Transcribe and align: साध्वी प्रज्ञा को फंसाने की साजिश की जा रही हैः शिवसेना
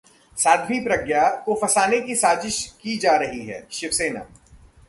साध्वी 0.37 0.79
प्रज्ञा 0.79 1.29
को 1.45 1.55
फंसाने 1.55 1.99
की 2.01 2.15
साजिश 2.15 2.65
की 2.81 2.97
जा 2.97 3.15
रही 3.15 3.45
हैः 3.45 3.63
शिवसेना 3.71 4.25